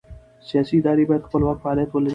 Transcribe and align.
سیاسي 0.47 0.73
ادارې 0.79 1.03
باید 1.09 1.27
خپلواک 1.27 1.57
فعالیت 1.63 1.89
ولري 1.91 2.09